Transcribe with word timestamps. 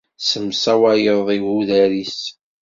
Tessemsawayeḍ 0.19 1.27
iɣudar-is. 1.37 2.19